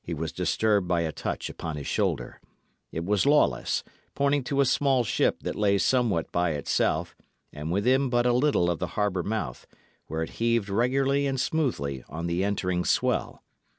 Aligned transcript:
He 0.00 0.14
was 0.14 0.32
disturbed 0.32 0.88
by 0.88 1.02
a 1.02 1.12
touch 1.12 1.50
upon 1.50 1.76
his 1.76 1.86
shoulder. 1.86 2.40
It 2.90 3.04
was 3.04 3.26
Lawless, 3.26 3.84
pointing 4.14 4.42
to 4.44 4.62
a 4.62 4.64
small 4.64 5.04
ship 5.04 5.42
that 5.42 5.54
lay 5.56 5.76
somewhat 5.76 6.32
by 6.32 6.52
itself, 6.52 7.14
and 7.52 7.70
within 7.70 8.08
but 8.08 8.24
a 8.24 8.32
little 8.32 8.70
of 8.70 8.78
the 8.78 8.86
harbour 8.96 9.22
mouth, 9.22 9.66
where 10.06 10.22
it 10.22 10.30
heaved 10.40 10.70
regularly 10.70 11.26
and 11.26 11.38
smoothly 11.38 12.02
on 12.08 12.28
the 12.28 12.42
entering 12.44 12.86
swell. 12.86 13.42